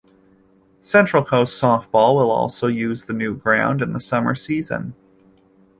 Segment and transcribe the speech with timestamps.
[0.81, 4.95] Central Coast Softball will also use the new ground in the summer season.